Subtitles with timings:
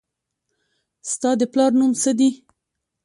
[1.11, 2.29] ستا د پلار نوم څه دي